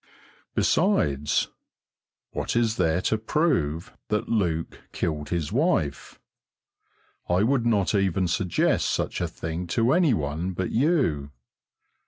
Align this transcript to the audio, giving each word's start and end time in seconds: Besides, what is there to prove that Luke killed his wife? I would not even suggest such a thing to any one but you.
Besides, 0.55 1.49
what 2.31 2.55
is 2.55 2.77
there 2.77 3.03
to 3.03 3.19
prove 3.19 3.95
that 4.07 4.27
Luke 4.27 4.81
killed 4.93 5.29
his 5.29 5.51
wife? 5.51 6.19
I 7.29 7.43
would 7.43 7.67
not 7.67 7.93
even 7.93 8.27
suggest 8.27 8.89
such 8.89 9.21
a 9.21 9.27
thing 9.27 9.67
to 9.77 9.93
any 9.93 10.15
one 10.15 10.53
but 10.53 10.71
you. 10.71 11.29